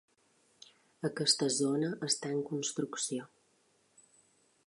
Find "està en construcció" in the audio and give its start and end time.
2.09-3.31